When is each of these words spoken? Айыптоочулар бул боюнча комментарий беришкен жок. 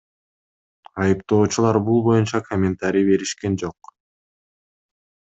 Айыптоочулар 1.01 1.77
бул 1.89 2.01
боюнча 2.07 2.41
комментарий 2.47 3.05
беришкен 3.09 3.59
жок. 3.65 3.93